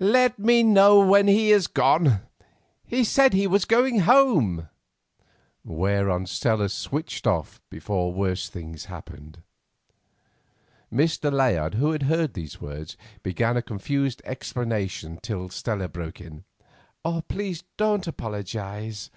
[0.00, 2.22] "Let me know when he is gone.
[2.84, 4.68] He said he was going home,"
[5.64, 9.44] whereon Stella switched off before worse things happened.
[10.92, 11.30] Mr.
[11.32, 16.42] Layard, who had heard these words, began a confused explanation till Stella broke in.
[17.28, 19.08] "Please don't apologise.